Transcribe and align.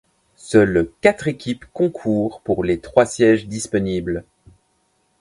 Seules 0.37 0.89
quatre 1.01 1.27
équipes 1.27 1.63
concourent 1.73 2.41
pour 2.41 2.63
les 2.63 2.79
trois 2.79 3.05
sièges 3.05 3.47
disponibles. 3.47 4.25